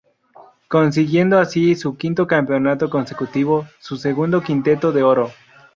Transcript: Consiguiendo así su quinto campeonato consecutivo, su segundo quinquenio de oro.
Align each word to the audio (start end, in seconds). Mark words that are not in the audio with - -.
Consiguiendo 0.67 1.37
así 1.37 1.75
su 1.75 1.95
quinto 1.95 2.25
campeonato 2.25 2.89
consecutivo, 2.89 3.67
su 3.79 3.97
segundo 3.97 4.41
quinquenio 4.41 4.91
de 4.91 5.03
oro. 5.03 5.31